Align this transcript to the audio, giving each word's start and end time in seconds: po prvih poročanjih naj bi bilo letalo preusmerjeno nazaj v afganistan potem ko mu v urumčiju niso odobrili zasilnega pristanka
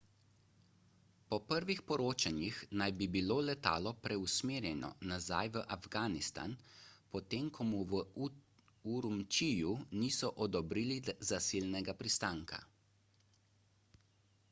po 1.31 1.37
prvih 1.49 1.81
poročanjih 1.89 2.59
naj 2.81 2.93
bi 3.01 3.07
bilo 3.15 3.35
letalo 3.49 3.91
preusmerjeno 4.05 4.87
nazaj 5.11 5.51
v 5.57 5.61
afganistan 5.75 6.55
potem 7.15 7.51
ko 7.59 7.67
mu 7.73 7.81
v 7.91 7.99
urumčiju 8.95 9.75
niso 10.05 10.31
odobrili 10.47 10.97
zasilnega 11.33 11.97
pristanka 12.01 12.61